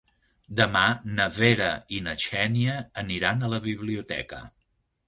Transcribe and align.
Demà 0.59 0.81
na 1.19 1.27
Vera 1.35 1.67
i 1.99 2.01
na 2.09 2.17
Xènia 2.27 2.81
aniran 3.07 3.43
a 3.43 3.53
la 3.57 3.63
biblioteca. 3.71 4.43